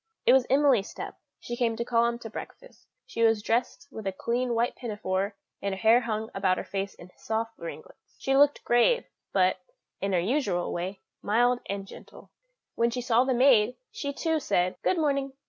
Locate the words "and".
5.61-5.75, 11.67-11.85